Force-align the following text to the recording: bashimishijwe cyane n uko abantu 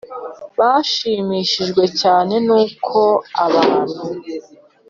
bashimishijwe 0.59 1.83
cyane 2.01 2.33
n 2.47 2.49
uko 2.61 2.99
abantu 3.45 3.99